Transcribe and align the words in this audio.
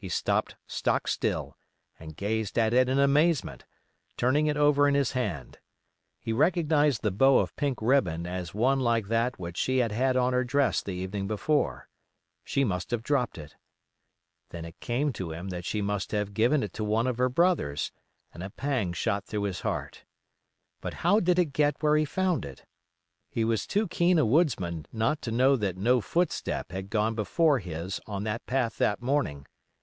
He 0.00 0.08
stopped 0.08 0.54
stock 0.68 1.08
still, 1.08 1.56
and 1.98 2.14
gazed 2.16 2.56
at 2.56 2.72
it 2.72 2.88
in 2.88 3.00
amazement, 3.00 3.64
turning 4.16 4.46
it 4.46 4.56
over 4.56 4.86
in 4.86 4.94
his 4.94 5.10
hand. 5.10 5.58
He 6.20 6.32
recognized 6.32 7.02
the 7.02 7.10
bow 7.10 7.38
of 7.40 7.56
pink 7.56 7.80
ribbon 7.82 8.24
as 8.24 8.54
one 8.54 8.78
like 8.78 9.08
that 9.08 9.40
which 9.40 9.56
she 9.56 9.78
had 9.78 9.90
had 9.90 10.16
on 10.16 10.34
her 10.34 10.44
dress 10.44 10.82
the 10.84 10.92
evening 10.94 11.26
before. 11.26 11.88
She 12.44 12.62
must 12.62 12.92
have 12.92 13.02
dropped 13.02 13.38
it. 13.38 13.56
Then 14.50 14.64
it 14.64 14.78
came 14.78 15.12
to 15.14 15.32
him 15.32 15.48
that 15.48 15.64
she 15.64 15.82
must 15.82 16.12
have 16.12 16.32
given 16.32 16.62
it 16.62 16.72
to 16.74 16.84
one 16.84 17.08
of 17.08 17.18
her 17.18 17.28
brothers, 17.28 17.90
and 18.32 18.44
a 18.44 18.50
pang 18.50 18.92
shot 18.92 19.24
through 19.24 19.42
his 19.42 19.62
heart. 19.62 20.04
But 20.80 20.94
how 20.94 21.18
did 21.18 21.40
it 21.40 21.46
get 21.52 21.82
where 21.82 21.96
he 21.96 22.04
found 22.04 22.44
it? 22.44 22.64
He 23.28 23.44
was 23.44 23.66
too 23.66 23.88
keen 23.88 24.16
a 24.16 24.24
woodsman 24.24 24.86
not 24.92 25.20
to 25.22 25.32
know 25.32 25.56
that 25.56 25.76
no 25.76 26.00
footstep 26.00 26.70
had 26.70 26.88
gone 26.88 27.16
before 27.16 27.58
his 27.58 28.00
on 28.06 28.22
that 28.22 28.46
path 28.46 28.78
that 28.78 29.02
morning. 29.02 29.44